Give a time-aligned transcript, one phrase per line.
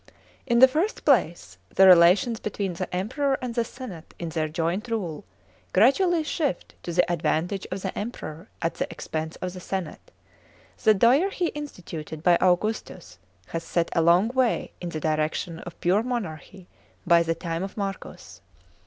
[0.07, 0.11] (i)
[0.47, 4.87] In the first place, the relations between the Emperor and the senate in their joint
[4.87, 5.23] rule,
[5.73, 10.09] gradually shift to the advantage of the Emperor at the expense of the senate.
[10.83, 13.19] The dyarchy insiituted by Augustus
[13.49, 16.65] has set a long way in the direction of pure monarchy
[17.05, 18.41] by the time of Marcus.